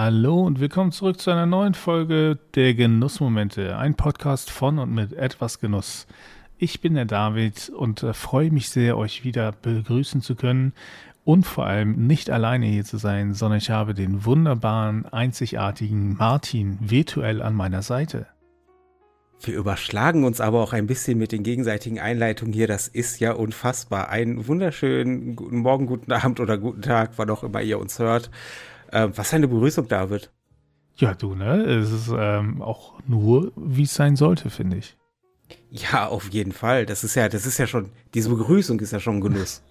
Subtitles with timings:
[0.00, 5.12] Hallo und willkommen zurück zu einer neuen Folge der Genussmomente, ein Podcast von und mit
[5.12, 6.06] etwas Genuss.
[6.56, 10.72] Ich bin der David und äh, freue mich sehr, euch wieder begrüßen zu können
[11.24, 16.78] und vor allem nicht alleine hier zu sein, sondern ich habe den wunderbaren, einzigartigen Martin
[16.80, 18.28] virtuell an meiner Seite.
[19.42, 22.68] Wir überschlagen uns aber auch ein bisschen mit den gegenseitigen Einleitungen hier.
[22.68, 24.10] Das ist ja unfassbar.
[24.10, 28.30] Einen wunderschönen guten Morgen, guten Abend oder guten Tag, wann auch immer ihr uns hört.
[28.92, 30.30] Äh, was eine Begrüßung, David.
[30.96, 31.62] Ja, du, ne?
[31.64, 34.96] Es ist ähm, auch nur, wie es sein sollte, finde ich.
[35.70, 36.86] Ja, auf jeden Fall.
[36.86, 39.62] Das ist ja, das ist ja schon, diese Begrüßung ist ja schon ein Genuss.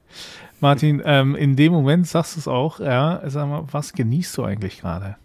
[0.60, 4.44] Martin, ähm, in dem Moment sagst du es auch, ja, sag mal, was genießt du
[4.44, 5.16] eigentlich gerade?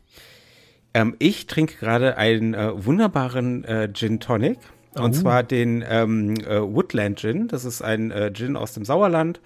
[0.94, 4.58] Ähm, ich trinke gerade einen äh, wunderbaren äh, Gin Tonic.
[4.98, 5.03] Oh.
[5.03, 7.48] Und zwar den ähm, äh, Woodland Gin.
[7.48, 9.39] Das ist ein äh, Gin aus dem Sauerland.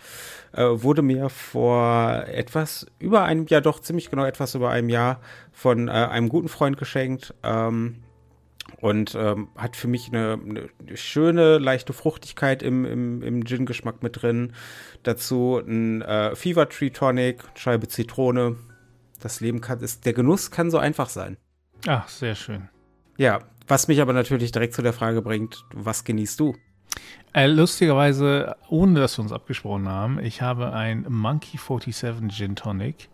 [0.56, 5.20] Äh, wurde mir vor etwas über einem Jahr, doch ziemlich genau etwas über einem Jahr
[5.52, 7.34] von äh, einem guten Freund geschenkt.
[7.44, 8.04] Ähm,
[8.80, 14.22] und ähm, hat für mich eine, eine, schöne, leichte Fruchtigkeit im, im, im Gin-Geschmack mit
[14.22, 14.54] drin.
[15.04, 18.56] Dazu ein äh, Fever Tree Tonic, Scheibe Zitrone.
[19.20, 21.38] Das Leben kann, ist, der Genuss kann so einfach sein.
[21.86, 22.70] Ach, sehr schön.
[23.18, 26.56] Ja, was mich aber natürlich direkt zu der Frage bringt, was genießt du?
[27.34, 33.10] Äh, lustigerweise, ohne dass wir uns abgesprochen haben, ich habe ein Monkey 47 Gin Tonic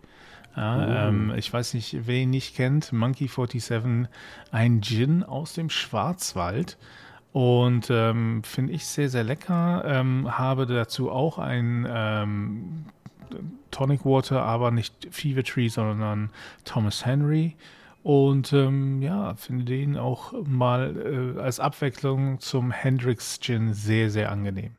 [0.56, 1.08] ja, oh.
[1.08, 4.08] ähm, ich weiß nicht, wer ihn nicht kennt, Monkey 47,
[4.50, 6.78] ein Gin aus dem Schwarzwald.
[7.32, 9.84] Und ähm, finde ich sehr, sehr lecker.
[9.86, 12.84] Ähm, habe dazu auch ein ähm,
[13.70, 16.28] Tonic Water, aber nicht Fever Tree, sondern
[16.66, 17.56] Thomas Henry.
[18.02, 24.32] Und ähm, ja, finde den auch mal äh, als Abwechslung zum Hendrix Gin sehr, sehr
[24.32, 24.76] angenehm.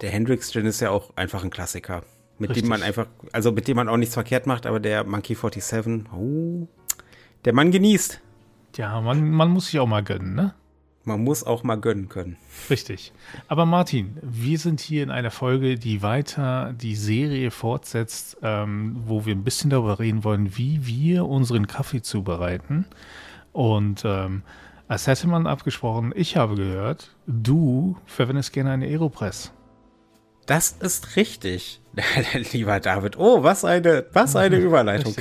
[0.00, 2.04] Der Hendrix Gin ist ja auch einfach ein Klassiker
[2.38, 2.64] mit Richtig.
[2.64, 6.12] dem man einfach, also mit dem man auch nichts verkehrt macht, aber der Monkey 47,
[6.12, 6.68] oh,
[7.44, 8.20] der Mann genießt.
[8.76, 10.54] Ja, man, man muss sich auch mal gönnen, ne?
[11.08, 12.36] Man muss auch mal gönnen können.
[12.68, 13.14] Richtig.
[13.48, 19.24] Aber Martin, wir sind hier in einer Folge, die weiter die Serie fortsetzt, ähm, wo
[19.24, 22.84] wir ein bisschen darüber reden wollen, wie wir unseren Kaffee zubereiten.
[23.52, 24.42] Und ähm,
[24.86, 29.50] als hätte man abgesprochen, ich habe gehört, du verwendest gerne eine Aeropress.
[30.44, 31.80] Das ist richtig,
[32.52, 33.18] lieber David.
[33.18, 35.14] Oh, was eine, was eine Überleitung.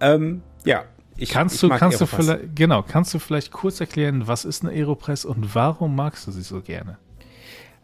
[0.00, 0.82] Ähm, ja,
[1.22, 4.62] ich, kannst ich du, kannst du vielleicht, genau, kannst du vielleicht kurz erklären, was ist
[4.62, 6.98] eine Aeropress und warum magst du sie so gerne?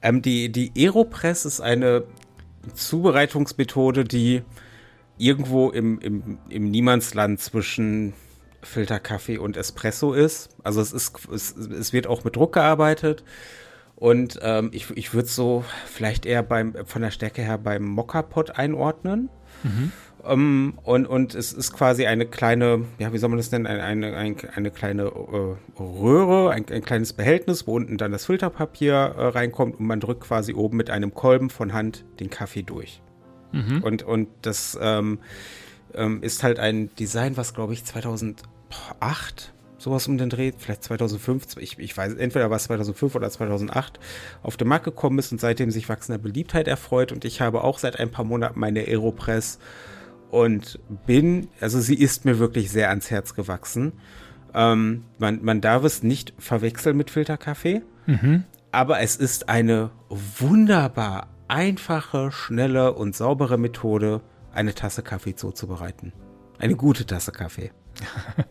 [0.02, 2.04] Ähm, die, die Aeropress ist eine
[2.74, 4.42] Zubereitungsmethode, die
[5.18, 8.12] irgendwo im, im, im Niemandsland zwischen
[8.62, 10.50] Filterkaffee und Espresso ist.
[10.62, 13.24] Also es ist, es, es wird auch mit Druck gearbeitet.
[13.96, 18.56] Und ähm, ich, ich würde so vielleicht eher beim, von der Stärke her beim Mokka-Pot
[18.56, 19.28] einordnen.
[19.64, 19.92] Mhm.
[20.22, 23.66] Um, ähm, und, und es ist quasi eine kleine, ja, wie soll man das nennen,
[23.66, 28.26] eine, eine, eine, eine kleine äh, Röhre, ein, ein, kleines Behältnis, wo unten dann das
[28.26, 32.62] Filterpapier äh, reinkommt und man drückt quasi oben mit einem Kolben von Hand den Kaffee
[32.62, 33.00] durch.
[33.52, 33.82] Mhm.
[33.82, 35.20] Und, und das ähm,
[35.94, 41.56] ähm, ist halt ein Design, was glaube ich 2008 sowas um den Dreh, vielleicht 2005,
[41.58, 44.00] ich, ich weiß, entweder war es 2005 oder 2008,
[44.42, 47.12] auf den Markt gekommen ist und seitdem sich wachsender Beliebtheit erfreut.
[47.12, 49.58] Und ich habe auch seit ein paar Monaten meine Aeropress
[50.30, 53.92] und bin, also sie ist mir wirklich sehr ans Herz gewachsen.
[54.54, 58.44] Ähm, man, man darf es nicht verwechseln mit Filterkaffee, mhm.
[58.72, 64.20] aber es ist eine wunderbar einfache, schnelle und saubere Methode,
[64.52, 66.12] eine Tasse Kaffee zuzubereiten.
[66.58, 67.70] Eine gute Tasse Kaffee.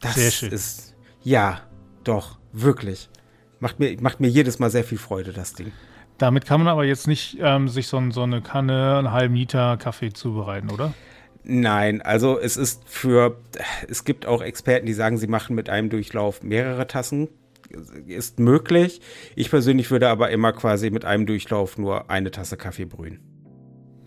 [0.00, 0.52] Das sehr schön.
[0.52, 1.60] ist, ja,
[2.04, 3.10] doch, wirklich.
[3.58, 5.72] Macht mir, macht mir jedes Mal sehr viel Freude, das Ding.
[6.18, 9.76] Damit kann man aber jetzt nicht ähm, sich so, so eine Kanne, einen halben Liter
[9.76, 10.94] Kaffee zubereiten, oder?
[11.44, 13.38] Nein, also es ist für,
[13.88, 17.28] es gibt auch Experten, die sagen, sie machen mit einem Durchlauf mehrere Tassen.
[18.06, 19.00] Ist möglich.
[19.36, 23.20] Ich persönlich würde aber immer quasi mit einem Durchlauf nur eine Tasse Kaffee brühen.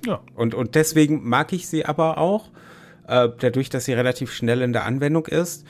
[0.06, 0.22] Ja.
[0.36, 2.50] Und, und deswegen mag ich sie aber auch
[3.08, 5.66] äh, dadurch, dass sie relativ schnell in der Anwendung ist.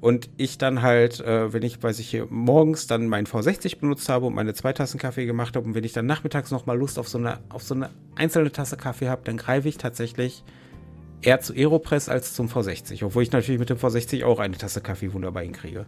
[0.00, 4.08] Und ich dann halt, äh, wenn ich, weiß ich, hier morgens dann meinen V60 benutzt
[4.10, 6.98] habe und meine zwei Tassen Kaffee gemacht habe und wenn ich dann nachmittags nochmal Lust
[6.98, 10.44] auf so eine, auf so eine einzelne Tasse Kaffee habe, dann greife ich tatsächlich
[11.26, 14.80] eher zu Aeropress als zum V60, obwohl ich natürlich mit dem V60 auch eine Tasse
[14.80, 15.86] Kaffee wunderbar hinkriege.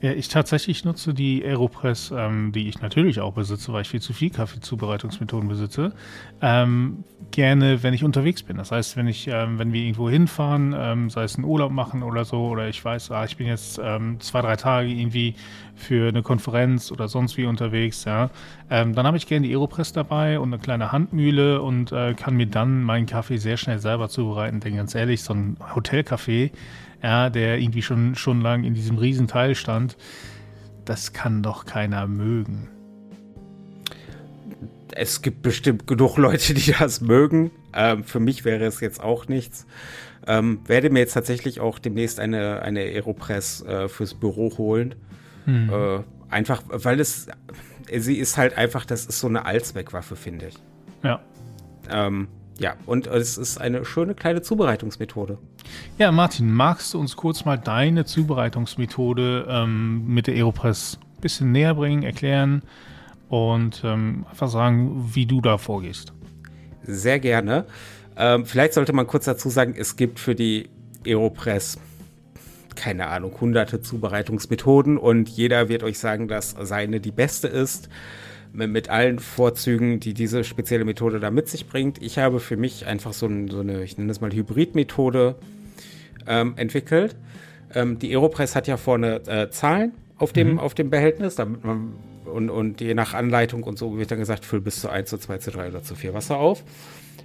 [0.00, 4.02] Ja, ich tatsächlich nutze die Aeropress, ähm, die ich natürlich auch besitze, weil ich viel
[4.02, 5.94] zu viel Kaffeezubereitungsmethoden besitze,
[6.42, 8.58] ähm, gerne, wenn ich unterwegs bin.
[8.58, 12.02] Das heißt, wenn ich, ähm, wenn wir irgendwo hinfahren, ähm, sei es einen Urlaub machen
[12.02, 15.36] oder so, oder ich weiß, ah, ich bin jetzt ähm, zwei, drei Tage irgendwie
[15.74, 18.28] für eine Konferenz oder sonst wie unterwegs, ja,
[18.70, 22.36] ähm, dann habe ich gerne die Aeropress dabei und eine kleine Handmühle und äh, kann
[22.36, 24.60] mir dann meinen Kaffee sehr schnell selber zubereiten.
[24.64, 26.50] Denn ganz ehrlich, so ein Hotelkaffee,
[27.02, 29.96] ja, der irgendwie schon, schon lang in diesem Riesenteil stand,
[30.84, 32.68] das kann doch keiner mögen.
[34.92, 37.50] Es gibt bestimmt genug Leute, die das mögen.
[37.72, 39.66] Ähm, für mich wäre es jetzt auch nichts.
[40.26, 44.94] Ähm, werde mir jetzt tatsächlich auch demnächst eine, eine Aeropress äh, fürs Büro holen.
[45.44, 45.70] Hm.
[45.70, 45.98] Äh,
[46.30, 47.26] einfach, weil es,
[47.92, 50.54] sie ist halt einfach, das ist so eine Allzweckwaffe, finde ich.
[51.02, 51.20] Ja.
[51.90, 52.28] Ähm,
[52.58, 55.38] ja, und es ist eine schöne kleine Zubereitungsmethode.
[55.98, 61.52] Ja, Martin, magst du uns kurz mal deine Zubereitungsmethode ähm, mit der Aeropress ein bisschen
[61.52, 62.62] näher bringen, erklären
[63.28, 66.12] und ähm, einfach sagen, wie du da vorgehst?
[66.84, 67.64] Sehr gerne.
[68.16, 70.68] Ähm, vielleicht sollte man kurz dazu sagen, es gibt für die
[71.04, 71.78] Aeropress
[72.74, 77.88] keine Ahnung, hunderte Zubereitungsmethoden und jeder wird euch sagen, dass seine die beste ist
[78.54, 82.00] mit allen Vorzügen, die diese spezielle Methode da mit sich bringt.
[82.00, 85.34] Ich habe für mich einfach so, ein, so eine, ich nenne das mal Hybrid-Methode
[86.26, 87.16] ähm, entwickelt.
[87.74, 90.58] Ähm, die Aeropress hat ja vorne äh, Zahlen auf dem, mhm.
[90.60, 94.44] auf dem Behältnis, damit man und, und je nach Anleitung und so wird dann gesagt,
[94.44, 96.64] füll bis zu 1 zu 2 zu 3 oder zu 4 Wasser auf.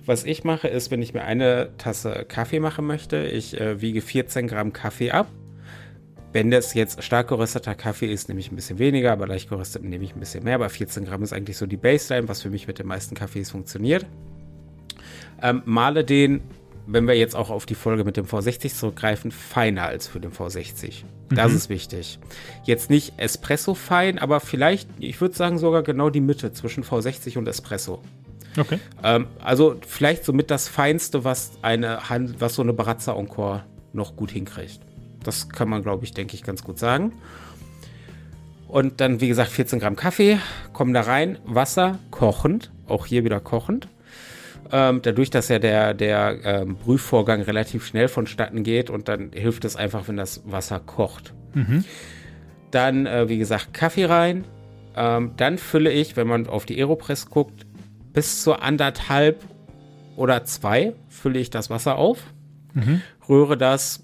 [0.05, 4.01] Was ich mache, ist, wenn ich mir eine Tasse Kaffee machen möchte, ich äh, wiege
[4.01, 5.27] 14 Gramm Kaffee ab
[6.31, 9.83] wenn das jetzt stark gerösteter Kaffee ist, nehme ich ein bisschen weniger, aber leicht geröstet
[9.83, 10.55] nehme ich ein bisschen mehr.
[10.55, 13.51] Aber 14 Gramm ist eigentlich so die Baseline, was für mich mit den meisten Kaffees
[13.51, 14.05] funktioniert.
[15.41, 16.41] Ähm, male den,
[16.85, 20.31] wenn wir jetzt auch auf die Folge mit dem V60 zurückgreifen, feiner als für den
[20.31, 21.03] V60.
[21.29, 21.57] Das mhm.
[21.57, 22.19] ist wichtig.
[22.63, 27.37] Jetzt nicht Espresso fein, aber vielleicht, ich würde sagen sogar genau die Mitte zwischen V60
[27.37, 28.01] und Espresso.
[28.57, 28.79] Okay.
[29.03, 31.99] Ähm, also vielleicht somit das Feinste, was eine
[32.39, 34.79] was so eine Barazza Encore noch gut hinkriegt.
[35.23, 37.13] Das kann man, glaube ich, denke ich, ganz gut sagen.
[38.67, 40.39] Und dann, wie gesagt, 14 Gramm Kaffee
[40.73, 43.87] kommen da rein, Wasser kochend, auch hier wieder kochend.
[44.71, 49.65] Ähm, dadurch, dass ja der, der ähm, Brühvorgang relativ schnell vonstatten geht und dann hilft
[49.65, 51.33] es einfach, wenn das Wasser kocht.
[51.55, 51.83] Mhm.
[52.69, 54.45] Dann, äh, wie gesagt, Kaffee rein.
[54.95, 57.65] Ähm, dann fülle ich, wenn man auf die Aeropress guckt,
[58.13, 59.43] bis zu anderthalb
[60.15, 62.19] oder zwei fülle ich das Wasser auf,
[62.73, 63.01] mhm.
[63.27, 64.01] rühre das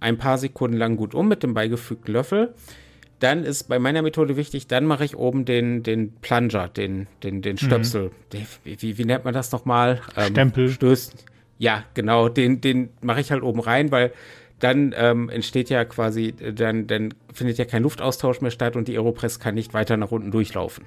[0.00, 2.54] ein paar Sekunden lang gut um mit dem beigefügten Löffel.
[3.18, 7.40] Dann ist bei meiner Methode wichtig, dann mache ich oben den, den Plunger, den, den,
[7.40, 8.10] den Stöpsel.
[8.32, 8.46] Mhm.
[8.64, 10.02] Wie, wie, wie, nennt man das nochmal?
[10.16, 10.68] Ähm, Stempel.
[10.68, 11.24] Stößt.
[11.58, 14.12] Ja, genau, den, den mache ich halt oben rein, weil
[14.58, 18.96] dann ähm, entsteht ja quasi, dann, dann findet ja kein Luftaustausch mehr statt und die
[18.96, 20.84] Aeropress kann nicht weiter nach unten durchlaufen.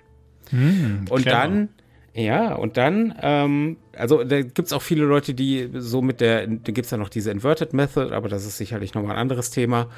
[0.51, 1.37] Mhm, und clever.
[1.37, 1.69] dann
[2.13, 6.47] ja, und dann, ähm, also da gibt es auch viele Leute, die so mit der,
[6.47, 9.51] da gibt es ja noch diese Inverted Method, aber das ist sicherlich nochmal ein anderes
[9.51, 9.89] Thema.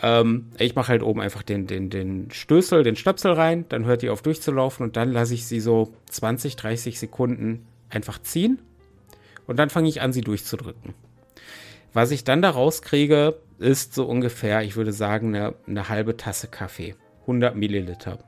[0.00, 4.02] Ähm, ich mache halt oben einfach den, den, den Stößel, den Stöpsel rein, dann hört
[4.02, 8.60] die auf durchzulaufen und dann lasse ich sie so 20, 30 Sekunden einfach ziehen
[9.46, 10.94] und dann fange ich an, sie durchzudrücken.
[11.92, 16.46] Was ich dann daraus kriege, ist so ungefähr, ich würde sagen, eine, eine halbe Tasse
[16.46, 16.94] Kaffee.
[17.22, 18.18] 100 Milliliter.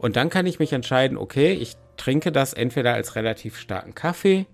[0.00, 4.46] Und dann kann ich mich entscheiden, okay, ich trinke das entweder als relativ starken Kaffee,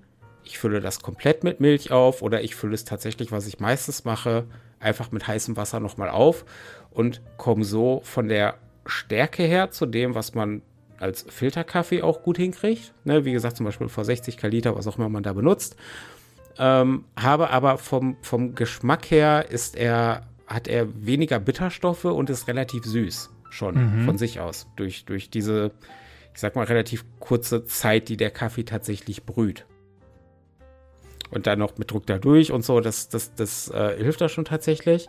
[0.43, 4.04] ich fülle das komplett mit Milch auf oder ich fülle es tatsächlich, was ich meistens
[4.04, 4.46] mache,
[4.81, 6.44] einfach mit heißem Wasser nochmal auf
[6.90, 8.56] und komme so von der
[8.87, 10.62] Stärke her zu dem, was man
[10.98, 12.92] als Filterkaffee auch gut hinkriegt.
[13.04, 15.76] Ne, wie gesagt, zum Beispiel vor 60 Kaliter, was auch immer man da benutzt.
[16.59, 22.49] Ähm, habe aber vom, vom Geschmack her ist er, hat er weniger Bitterstoffe und ist
[22.49, 24.04] relativ süß schon mhm.
[24.04, 24.68] von sich aus.
[24.76, 25.72] Durch, durch diese
[26.36, 29.64] ich sag mal, relativ kurze Zeit, die der Kaffee tatsächlich brüht.
[31.30, 34.44] Und dann noch mit Druck dadurch und so, das, das, das äh, hilft da schon
[34.44, 35.08] tatsächlich.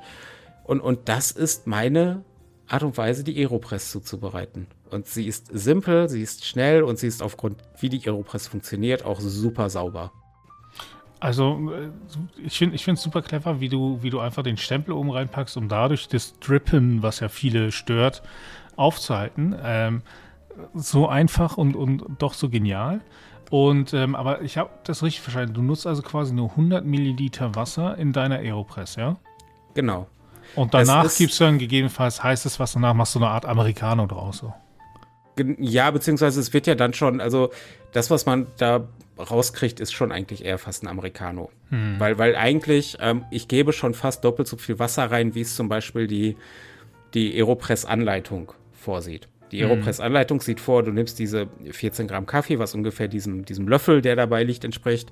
[0.64, 2.24] Und, und das ist meine
[2.66, 4.68] Art und Weise, die Aeropress zuzubereiten.
[4.90, 9.04] Und sie ist simpel, sie ist schnell und sie ist aufgrund, wie die Aeropress funktioniert,
[9.04, 10.14] auch super sauber.
[11.20, 11.90] Also, äh,
[12.46, 15.68] ich finde es super clever, wie du, wie du einfach den Stempel oben reinpackst, um
[15.68, 18.22] dadurch das Drippen, was ja viele stört,
[18.76, 19.56] aufzuhalten.
[19.64, 20.02] Ähm,
[20.74, 23.02] so einfach und, und doch so genial.
[23.50, 25.54] Und ähm, aber ich habe das richtig verstanden.
[25.54, 29.18] Du nutzt also quasi nur 100 Milliliter Wasser in deiner Aeropress, ja?
[29.74, 30.08] Genau.
[30.56, 34.40] Und danach gibst du dann gegebenenfalls heißes Wasser nach, machst du eine Art Americano draus.
[34.40, 34.54] So.
[35.60, 37.52] Ja, beziehungsweise es wird ja dann schon, also
[37.94, 41.52] das, was man da rauskriegt, ist schon eigentlich eher fast ein Americano.
[41.70, 41.96] Hm.
[42.00, 45.56] Weil, weil eigentlich, ähm, ich gebe schon fast doppelt so viel Wasser rein, wie es
[45.56, 46.36] zum Beispiel die
[47.14, 49.28] die Aeropress-Anleitung vorsieht.
[49.52, 49.72] Die mhm.
[49.72, 54.16] Aeropress-Anleitung sieht vor, du nimmst diese 14 Gramm Kaffee, was ungefähr diesem, diesem Löffel, der
[54.16, 55.12] dabei liegt, entspricht,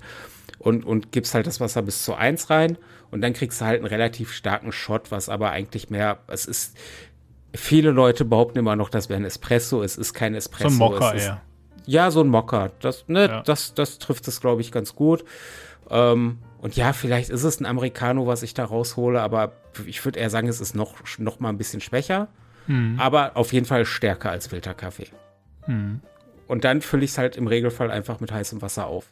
[0.59, 2.77] und, und gibst halt das Wasser bis zu 1 rein.
[3.11, 6.77] Und dann kriegst du halt einen relativ starken Shot, was aber eigentlich mehr, es ist,
[7.53, 9.81] viele Leute behaupten immer noch, das wäre ein Espresso.
[9.83, 10.69] Es ist kein Espresso.
[10.69, 11.41] So ein Mokka, ist, ja.
[11.87, 12.71] Ja, so ein Mokka.
[12.79, 13.41] Das, ne, ja.
[13.43, 15.23] das, das trifft es, glaube ich, ganz gut.
[15.89, 19.53] Ähm, und ja, vielleicht ist es ein Americano, was ich da raushole, aber
[19.85, 22.27] ich würde eher sagen, es ist noch, noch mal ein bisschen schwächer.
[22.67, 22.95] Hm.
[22.99, 25.07] Aber auf jeden Fall stärker als Filterkaffee.
[25.65, 26.01] Hm.
[26.47, 29.11] Und dann fülle ich es halt im Regelfall einfach mit heißem Wasser auf.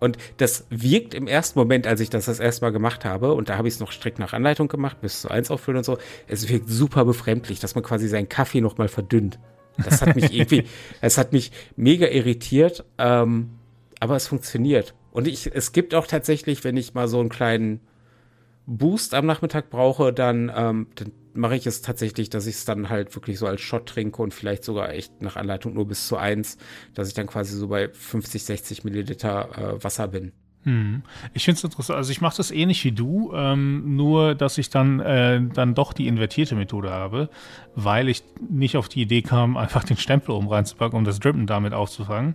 [0.00, 3.48] Und das wirkt im ersten Moment, als ich das das erste Mal gemacht habe, und
[3.48, 5.98] da habe ich es noch strikt nach Anleitung gemacht, bis zu eins auffüllen und so,
[6.28, 9.38] es wirkt super befremdlich, dass man quasi seinen Kaffee noch mal verdünnt.
[9.84, 10.64] Das hat mich irgendwie,
[11.00, 13.50] es hat mich mega irritiert, ähm,
[14.00, 14.94] aber es funktioniert.
[15.10, 17.80] Und ich, es gibt auch tatsächlich, wenn ich mal so einen kleinen
[18.66, 22.90] Boost am Nachmittag brauche, dann, ähm, dann mache ich es tatsächlich, dass ich es dann
[22.90, 26.16] halt wirklich so als Shot trinke und vielleicht sogar echt nach Anleitung nur bis zu
[26.16, 26.58] eins,
[26.94, 30.32] dass ich dann quasi so bei 50, 60 Milliliter äh, Wasser bin.
[30.68, 31.02] Hm.
[31.32, 31.96] Ich finde es interessant.
[31.96, 35.94] Also ich mache das ähnlich wie du, ähm, nur dass ich dann äh, dann doch
[35.94, 37.30] die invertierte Methode habe,
[37.74, 41.46] weil ich nicht auf die Idee kam, einfach den Stempel oben reinzupacken, um das Drippen
[41.46, 42.34] damit aufzufangen.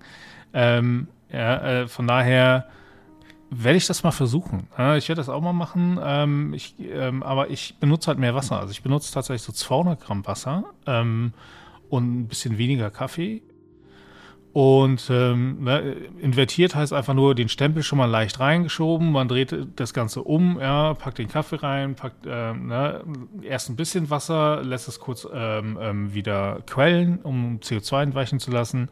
[0.51, 2.69] Ähm, ja, äh, von daher
[3.51, 4.67] werde ich das mal versuchen.
[4.97, 8.59] ich werde das auch mal machen, ähm, ich, ähm, aber ich benutze halt mehr Wasser.
[8.59, 11.33] Also ich benutze tatsächlich so 200 Gramm Wasser ähm,
[11.89, 13.43] und ein bisschen weniger Kaffee.
[14.53, 19.11] Und ähm, ne, invertiert heißt einfach nur den Stempel schon mal leicht reingeschoben.
[19.11, 23.03] Man dreht das Ganze um, ja, packt den Kaffee rein, packt ähm, ne,
[23.41, 28.51] erst ein bisschen Wasser, lässt es kurz ähm, ähm wieder quellen, um CO2 entweichen zu
[28.51, 28.89] lassen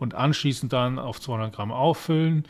[0.00, 2.44] und anschließend dann auf 200 Gramm auffüllen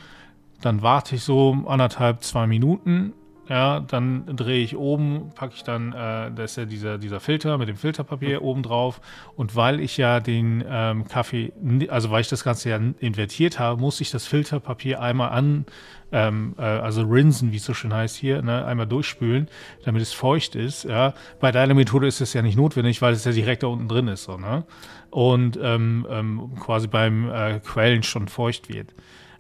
[0.65, 3.13] dann warte ich so anderthalb, zwei Minuten.
[3.49, 7.59] Ja, dann drehe ich oben, packe ich dann, äh, da ist ja dieser, dieser Filter
[7.59, 8.47] mit dem Filterpapier mhm.
[8.47, 9.01] oben drauf.
[9.37, 11.53] Und weil ich ja den ähm, Kaffee,
[11.89, 15.67] also weil ich das Ganze ja invertiert habe, muss ich das Filterpapier einmal an,
[16.11, 19.49] ähm, äh, also rinsen, wie es so schön heißt hier, ne, einmal durchspülen,
[19.85, 20.85] damit es feucht ist.
[20.85, 21.13] Ja.
[21.41, 24.09] Bei deiner Methode ist das ja nicht notwendig, weil es ja direkt da unten drin
[24.09, 24.25] ist.
[24.25, 24.65] So, ne?
[25.11, 28.95] Und ähm, ähm, quasi beim äh, Quellen schon feucht wird.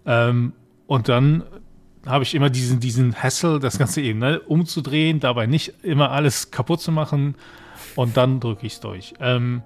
[0.04, 0.52] Ähm,
[0.86, 1.44] und dann
[2.06, 6.50] habe ich immer diesen, diesen Hassel, das Ganze eben ne, umzudrehen, dabei nicht immer alles
[6.50, 7.34] kaputt zu machen
[7.96, 9.14] und dann drücke ich es durch.
[9.20, 9.62] Ähm,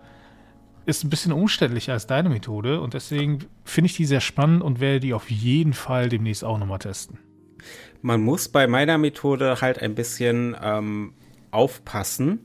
[0.86, 4.80] ist ein bisschen umständlicher als deine Methode und deswegen finde ich die sehr spannend und
[4.80, 7.18] werde die auf jeden Fall demnächst auch nochmal testen.
[8.00, 11.12] Man muss bei meiner Methode halt ein bisschen ähm,
[11.50, 12.40] aufpassen.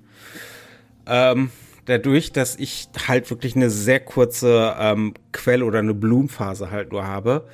[1.06, 1.52] Ähm,
[1.86, 7.06] dadurch, dass ich halt wirklich eine sehr kurze ähm, Quell- oder eine Blumenphase halt nur
[7.06, 7.48] habe,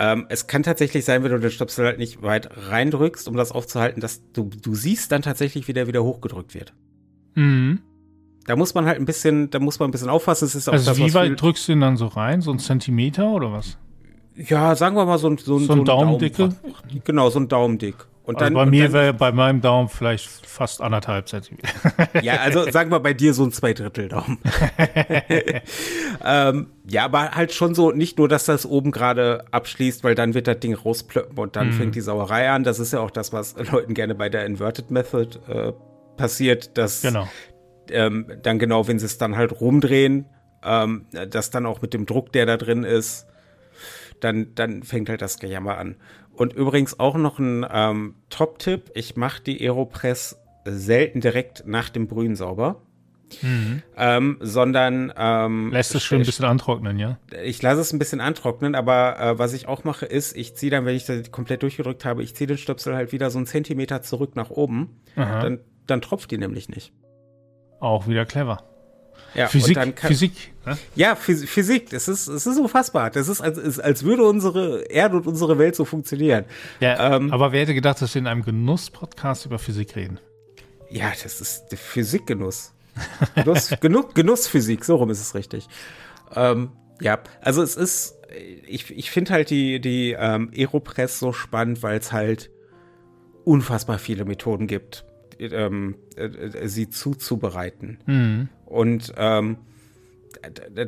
[0.00, 3.52] ähm, es kann tatsächlich sein, wenn du den Stöpsel halt nicht weit reindrückst, um das
[3.52, 6.72] aufzuhalten, dass du, du siehst dann tatsächlich, wie der wieder hochgedrückt wird.
[7.34, 7.80] Mhm.
[8.46, 10.46] Da muss man halt ein bisschen, da muss man ein bisschen aufpassen.
[10.46, 12.40] Es ist auch also das, wie weit drückst du ihn dann so rein?
[12.40, 13.76] So ein Zentimeter oder was?
[14.34, 16.56] Ja, sagen wir mal so ein, so ein, so ein Daumendicke.
[17.04, 17.96] Genau, so ein Daumendick.
[18.22, 21.68] Und also dann, bei mir wäre bei meinem Daumen vielleicht fast anderthalb Zentimeter.
[22.22, 24.38] ja, also sagen wir bei dir so ein Zweidrittel Daumen.
[26.24, 30.34] ähm, ja, aber halt schon so, nicht nur, dass das oben gerade abschließt, weil dann
[30.34, 31.72] wird das Ding rausplöppen und dann mhm.
[31.72, 32.62] fängt die Sauerei an.
[32.62, 35.72] Das ist ja auch das, was Leuten gerne bei der Inverted Method äh,
[36.16, 37.26] passiert, dass genau.
[37.90, 40.26] Ähm, dann genau, wenn sie es dann halt rumdrehen,
[40.62, 43.26] ähm, dass dann auch mit dem Druck, der da drin ist,
[44.20, 45.96] dann, dann fängt halt das Gejammer an.
[46.32, 48.90] Und übrigens auch noch ein ähm, Top-Tipp.
[48.94, 52.82] Ich mache die Aeropress selten direkt nach dem Brühen sauber.
[53.42, 53.82] Mhm.
[53.96, 57.18] Ähm, sondern ähm, lässt es schon ein bisschen antrocknen, ja?
[57.44, 60.70] Ich lasse es ein bisschen antrocknen, aber äh, was ich auch mache, ist, ich ziehe
[60.70, 63.46] dann, wenn ich das komplett durchgedrückt habe, ich ziehe den Stöpsel halt wieder so einen
[63.46, 65.00] Zentimeter zurück nach oben.
[65.14, 66.92] Dann, dann tropft die nämlich nicht.
[67.78, 68.69] Auch wieder clever.
[69.34, 70.32] Ja, Physik, kann, Physik.
[70.66, 70.76] Ne?
[70.94, 71.90] Ja, Physik.
[71.90, 73.10] Das ist, es ist unfassbar.
[73.10, 76.44] Das ist als, ist, als würde unsere Erde und unsere Welt so funktionieren.
[76.80, 80.18] Ja, ähm, aber wer hätte gedacht, dass wir in einem Genuss-Podcast über Physik reden?
[80.90, 82.72] Ja, das ist der Physikgenuss.
[83.36, 85.68] Genuss, Genuss, Genussphysik, so rum ist es richtig.
[86.34, 88.18] Ähm, ja, also es ist,
[88.66, 92.50] ich, ich finde halt die, die ähm, Aeropress so spannend, weil es halt
[93.44, 95.04] unfassbar viele Methoden gibt,
[95.38, 97.98] ähm, äh, sie zuzubereiten.
[98.06, 98.48] Mhm.
[98.70, 99.58] Und ähm,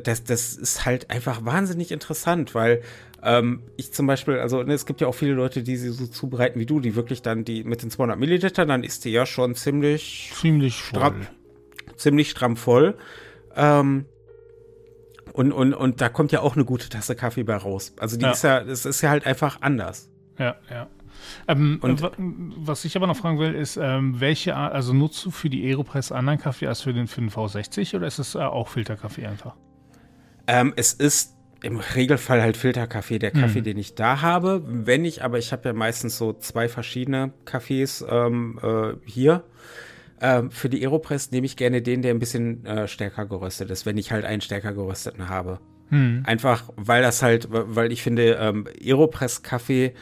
[0.03, 2.81] das, das ist halt einfach wahnsinnig interessant, weil
[3.21, 6.07] ähm, ich zum Beispiel, also ne, es gibt ja auch viele Leute, die sie so
[6.07, 9.25] zubereiten wie du, die wirklich dann die mit den 200 Millilitern, dann ist die ja
[9.25, 11.95] schon ziemlich ziemlich stramm, voll.
[11.97, 12.97] ziemlich stramm voll.
[13.55, 14.05] Ähm,
[15.33, 17.93] und, und, und da kommt ja auch eine gute Tasse Kaffee bei raus.
[17.99, 18.31] Also die ja.
[18.31, 20.09] ist ja, das ist ja halt einfach anders.
[20.39, 20.87] Ja, ja.
[21.47, 25.31] Ähm, und, was ich aber noch fragen will, ist, ähm, welche Art, also nutzt du
[25.31, 28.39] für die Aeropress anderen Kaffee als für den, für den V60 oder ist es äh,
[28.39, 29.55] auch Filterkaffee einfach?
[30.47, 33.63] Ähm, es ist im Regelfall halt Filterkaffee, der Kaffee, mhm.
[33.63, 34.61] den ich da habe.
[34.65, 39.45] Wenn ich, aber ich habe ja meistens so zwei verschiedene Kaffees ähm, äh, hier.
[40.19, 43.85] Ähm, für die Aeropress nehme ich gerne den, der ein bisschen äh, stärker geröstet ist,
[43.85, 45.59] wenn ich halt einen stärker gerösteten habe.
[45.89, 46.23] Mhm.
[46.25, 49.93] Einfach, weil das halt, weil ich finde, ähm, Aeropress-Kaffee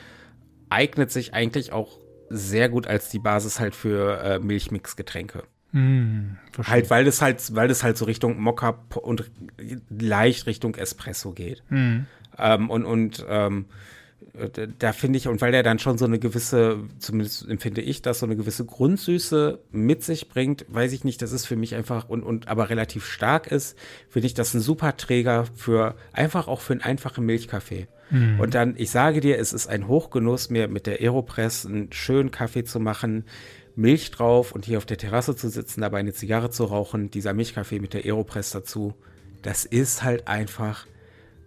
[0.71, 1.99] eignet sich eigentlich auch
[2.29, 5.43] sehr gut als die Basis halt für äh, Milchmix-Getränke.
[5.73, 9.29] Mm, halt, weil das halt, weil das halt so Richtung Mokka und
[9.89, 11.63] leicht Richtung Espresso geht.
[11.69, 12.01] Mm.
[12.37, 13.65] Ähm, und und ähm,
[14.79, 18.19] da finde ich, und weil der dann schon so eine gewisse, zumindest empfinde ich das,
[18.19, 22.07] so eine gewisse Grundsüße mit sich bringt, weiß ich nicht, das ist für mich einfach
[22.07, 23.77] und, und aber relativ stark ist,
[24.09, 27.87] finde ich das ein super Träger für einfach auch für einen einfachen Milchkaffee.
[28.11, 28.39] Mhm.
[28.39, 32.31] Und dann, ich sage dir, es ist ein Hochgenuss, mir mit der Aeropress einen schönen
[32.31, 33.25] Kaffee zu machen,
[33.75, 37.33] Milch drauf und hier auf der Terrasse zu sitzen, dabei eine Zigarre zu rauchen, dieser
[37.33, 38.93] Milchkaffee mit der Aeropress dazu.
[39.41, 40.85] Das ist halt einfach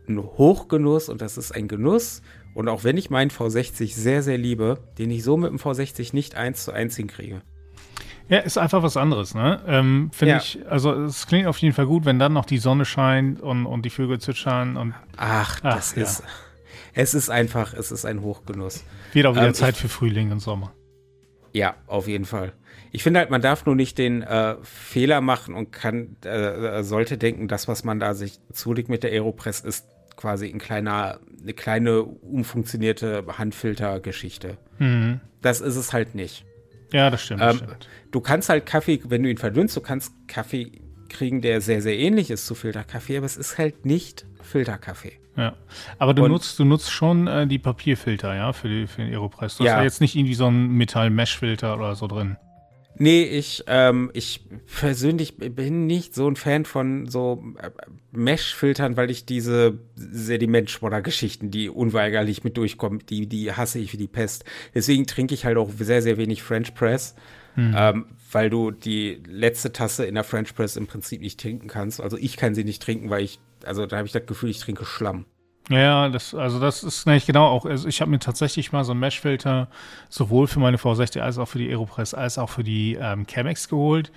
[0.09, 2.23] ein Hochgenuss und das ist ein Genuss.
[2.54, 6.14] Und auch wenn ich meinen V60 sehr, sehr liebe, den ich so mit dem V60
[6.14, 7.42] nicht eins zu eins hinkriege.
[8.28, 9.61] Ja, ist einfach was anderes, ne?
[9.66, 10.38] Ähm, Finde ja.
[10.38, 13.66] ich, also es klingt auf jeden Fall gut, wenn dann noch die Sonne scheint und,
[13.66, 14.94] und die Vögel zwitschern und.
[15.16, 16.26] Ach, ach das ja.
[16.94, 18.84] Es ist einfach, es ist ein Hochgenuss.
[19.12, 20.72] Wird auch wieder ähm, Zeit ich, für Frühling und Sommer.
[21.52, 22.52] Ja, auf jeden Fall.
[22.90, 27.18] Ich finde halt, man darf nur nicht den äh, Fehler machen und kann, äh, sollte
[27.18, 29.86] denken, das, was man da sich zulegt mit der Aeropress, ist
[30.16, 34.58] quasi ein kleiner, eine kleine umfunktionierte Handfilter-Geschichte.
[34.78, 35.20] Mhm.
[35.42, 36.44] Das ist es halt nicht.
[36.92, 37.88] Ja, das stimmt, ähm, das stimmt.
[38.12, 40.70] Du kannst halt Kaffee, wenn du ihn verdünnst, du kannst Kaffee
[41.08, 45.18] kriegen, der sehr, sehr ähnlich ist zu Filterkaffee, aber es ist halt nicht Filterkaffee.
[45.36, 45.54] Ja,
[45.98, 49.56] aber du nutzt, du nutzt schon äh, die Papierfilter, ja, für, die, für den Aeropress.
[49.56, 49.72] Du ja.
[49.72, 52.36] hast ja jetzt nicht irgendwie so einen Metall-Mesh-Filter oder so drin.
[52.96, 54.44] Nee, ich, ähm, ich
[54.80, 57.70] persönlich bin nicht so ein Fan von so äh,
[58.12, 64.06] Mesh-Filtern, weil ich diese Sedimentschmodder-Geschichten, die unweigerlich mit durchkommen, die, die hasse ich wie die
[64.06, 64.44] Pest.
[64.74, 67.16] Deswegen trinke ich halt auch sehr, sehr wenig French Press,
[67.54, 67.75] hm.
[67.76, 72.00] ähm, weil du die letzte Tasse in der French Press im Prinzip nicht trinken kannst.
[72.00, 74.61] Also ich kann sie nicht trinken, weil ich also da habe ich das Gefühl, ich
[74.61, 75.26] trinke Schlamm.
[75.70, 78.92] Ja, das, also das ist nämlich genau auch, also ich habe mir tatsächlich mal so
[78.92, 79.68] einen Meshfilter
[80.11, 83.68] sowohl für meine V60 als auch für die Aeropress als auch für die ähm, Chemex
[83.68, 84.12] geholt.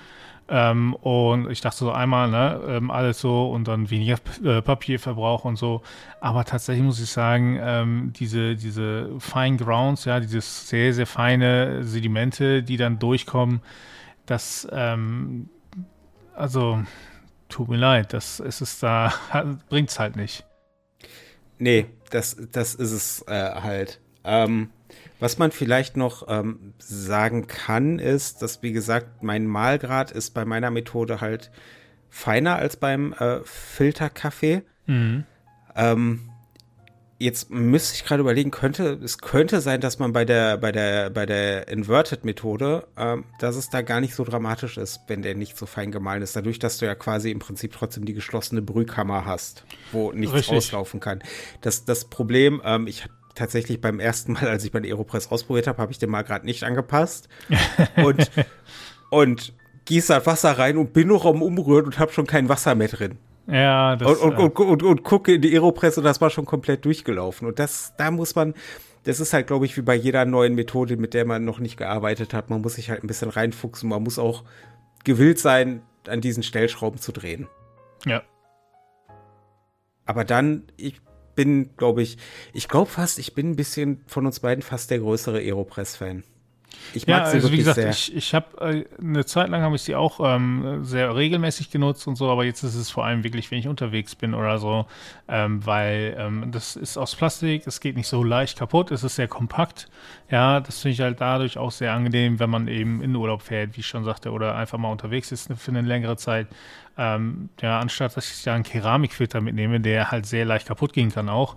[0.50, 5.44] Ähm, und ich dachte so einmal, ne, ähm, alles so und dann weniger äh, Papierverbrauch
[5.44, 5.82] und so.
[6.22, 11.84] Aber tatsächlich muss ich sagen, ähm, diese, diese Fine Grounds, ja, dieses sehr, sehr feine
[11.84, 13.62] Sedimente, die dann durchkommen,
[14.26, 15.50] das, ähm,
[16.34, 16.82] also
[17.50, 19.14] tut mir leid, das ist es da,
[19.70, 20.46] bringt es halt nicht.
[21.60, 24.00] Nee, das, das ist es äh, halt.
[24.24, 24.70] Ähm,
[25.20, 30.46] was man vielleicht noch ähm, sagen kann, ist, dass, wie gesagt, mein Mahlgrad ist bei
[30.46, 31.52] meiner Methode halt
[32.10, 34.64] feiner als beim äh, Filterkaffee.
[34.86, 35.26] Mhm.
[35.76, 36.30] Ähm,
[37.20, 41.10] Jetzt müsste ich gerade überlegen, könnte, es könnte sein, dass man bei der, bei der,
[41.10, 45.58] bei der Inverted-Methode, ähm, dass es da gar nicht so dramatisch ist, wenn der nicht
[45.58, 46.36] so fein gemahlen ist.
[46.36, 50.54] Dadurch, dass du ja quasi im Prinzip trotzdem die geschlossene Brühkammer hast, wo nichts Richtig.
[50.58, 51.24] rauslaufen kann.
[51.62, 55.68] Das, das Problem, ähm, ich habe tatsächlich beim ersten Mal, als ich meine Aeropress ausprobiert
[55.68, 57.30] habe, habe ich den mal gerade nicht angepasst.
[58.04, 58.30] und,
[59.10, 59.54] und
[59.86, 62.90] gieße halt Wasser rein und bin noch am Umrühren und habe schon kein Wasser mehr
[62.90, 63.18] drin.
[63.48, 66.84] Ja, das, und, und, und, und, gucke in die Aeropress und das war schon komplett
[66.84, 67.48] durchgelaufen.
[67.48, 68.54] Und das, da muss man,
[69.04, 71.78] das ist halt, glaube ich, wie bei jeder neuen Methode, mit der man noch nicht
[71.78, 72.50] gearbeitet hat.
[72.50, 73.88] Man muss sich halt ein bisschen reinfuchsen.
[73.88, 74.44] Man muss auch
[75.06, 77.48] gewillt sein, an diesen Stellschrauben zu drehen.
[78.06, 78.22] Ja.
[80.06, 81.02] Aber dann, ich
[81.38, 82.18] bin, glaube ich,
[82.52, 86.24] ich glaube fast, ich bin ein bisschen von uns beiden fast der größere Aeropress-Fan.
[86.94, 87.90] Ich mag ja, sie also wie gesagt, sehr.
[87.90, 92.08] ich, ich habe äh, eine Zeit lang habe ich sie auch ähm, sehr regelmäßig genutzt
[92.08, 94.86] und so, aber jetzt ist es vor allem wirklich, wenn ich unterwegs bin oder so,
[95.28, 99.16] ähm, weil ähm, das ist aus Plastik, es geht nicht so leicht kaputt, es ist
[99.16, 99.90] sehr kompakt.
[100.30, 103.76] Ja, das finde ich halt dadurch auch sehr angenehm, wenn man eben in Urlaub fährt,
[103.76, 106.48] wie ich schon sagte, oder einfach mal unterwegs ist für eine längere Zeit.
[106.98, 111.12] Ähm, ja, anstatt dass ich da einen Keramikfilter mitnehme, der halt sehr leicht kaputt gehen
[111.12, 111.56] kann auch.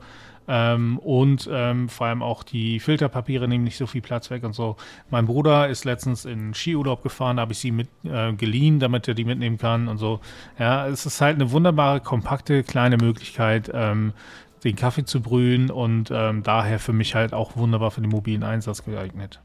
[0.49, 4.53] Ähm, und ähm, vor allem auch die Filterpapiere nehmen nicht so viel Platz weg und
[4.53, 4.77] so.
[5.09, 9.07] Mein Bruder ist letztens in Skiurlaub gefahren, da habe ich sie mit äh, geliehen, damit
[9.07, 10.21] er die mitnehmen kann und so.
[10.59, 14.13] Ja, es ist halt eine wunderbare, kompakte, kleine Möglichkeit, ähm,
[14.65, 18.43] den Kaffee zu brühen und ähm, daher für mich halt auch wunderbar für den mobilen
[18.43, 19.41] Einsatz geeignet.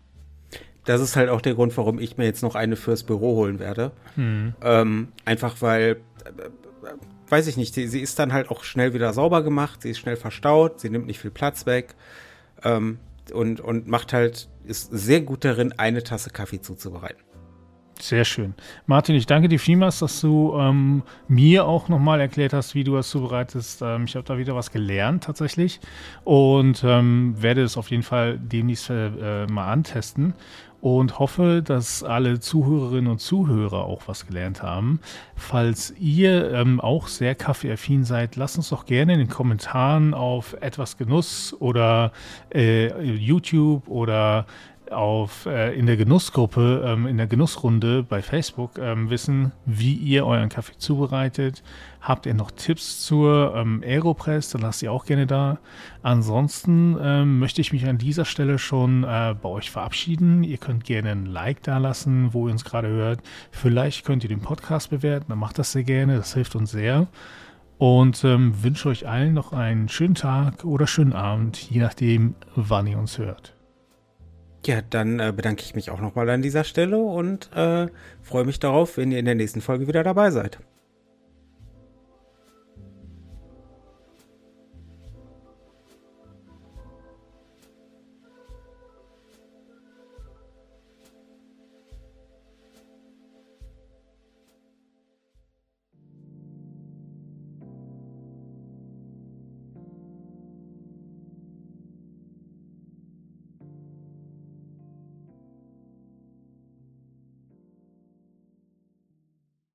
[0.86, 3.60] Das ist halt auch der Grund, warum ich mir jetzt noch eine fürs Büro holen
[3.60, 3.92] werde.
[4.16, 4.54] Hm.
[4.62, 6.90] Ähm, einfach weil äh,
[7.30, 10.00] weiß ich nicht, sie, sie, ist dann halt auch schnell wieder sauber gemacht, sie ist
[10.00, 11.96] schnell verstaut, sie nimmt nicht viel Platz weg.
[12.64, 13.00] Ähm,
[13.34, 17.24] und, und macht halt, ist sehr gut darin, eine Tasse Kaffee zuzubereiten.
[18.00, 18.54] Sehr schön.
[18.88, 22.96] Martin, ich danke dir vielmals, dass du ähm, mir auch nochmal erklärt hast, wie du
[22.96, 23.82] das zubereitest.
[23.82, 25.80] Ähm, ich habe da wieder was gelernt tatsächlich
[26.26, 30.34] und ähm, werde es auf jeden Fall demnächst äh, mal antesten
[30.86, 35.00] und hoffe, dass alle Zuhörerinnen und Zuhörer auch was gelernt haben.
[35.36, 40.56] Falls ihr ähm, auch sehr kaffeeaffin seid, lasst uns doch gerne in den Kommentaren auf
[40.62, 42.12] etwas Genuss oder
[42.54, 44.46] äh, YouTube oder
[44.92, 50.26] auf, äh, in der Genussgruppe, ähm, in der Genussrunde bei Facebook ähm, wissen, wie ihr
[50.26, 51.64] euren Kaffee zubereitet.
[52.02, 55.60] Habt ihr noch Tipps zur ähm, Aeropress, dann lasst ihr auch gerne da.
[56.04, 60.44] Ansonsten ähm, möchte ich mich an dieser Stelle schon äh, bei euch verabschieden.
[60.44, 63.22] Ihr könnt gerne ein Like da lassen, wo ihr uns gerade hört.
[63.52, 67.08] Vielleicht könnt ihr den Podcast bewerten, dann macht das sehr gerne, das hilft uns sehr.
[67.78, 72.88] Und ähm, wünsche euch allen noch einen schönen Tag oder schönen Abend, je nachdem, wann
[72.88, 73.55] ihr uns hört.
[74.66, 77.88] Ja, dann äh, bedanke ich mich auch nochmal an dieser Stelle und äh,
[78.24, 80.58] freue mich darauf, wenn ihr in der nächsten Folge wieder dabei seid.